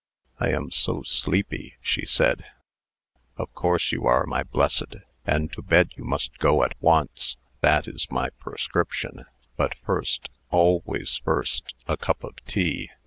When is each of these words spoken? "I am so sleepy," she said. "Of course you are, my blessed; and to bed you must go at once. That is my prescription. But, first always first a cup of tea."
"I 0.39 0.49
am 0.49 0.71
so 0.71 1.03
sleepy," 1.03 1.75
she 1.79 2.07
said. 2.07 2.43
"Of 3.37 3.53
course 3.53 3.91
you 3.91 4.07
are, 4.07 4.25
my 4.25 4.41
blessed; 4.41 4.95
and 5.27 5.53
to 5.53 5.61
bed 5.61 5.91
you 5.95 6.03
must 6.03 6.39
go 6.39 6.63
at 6.63 6.73
once. 6.81 7.37
That 7.59 7.87
is 7.87 8.09
my 8.09 8.31
prescription. 8.39 9.25
But, 9.57 9.75
first 9.85 10.29
always 10.49 11.17
first 11.23 11.75
a 11.87 11.97
cup 11.97 12.23
of 12.23 12.43
tea." 12.45 12.89